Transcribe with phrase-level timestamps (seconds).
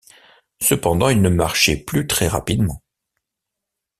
[0.59, 2.81] Cependant ils ne marchaient plus très rapidement.